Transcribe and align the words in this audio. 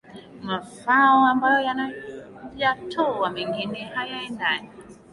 mafao 0.43 1.25
ambayo 1.25 1.65
wanayatoa 1.67 3.29
mengine 3.29 3.83
hayaendani 3.85 4.69